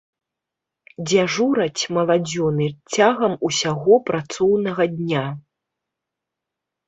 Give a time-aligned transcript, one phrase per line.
[1.09, 2.67] Дзяжураць маладзёны
[2.97, 5.25] цягам усяго працоўнага дня.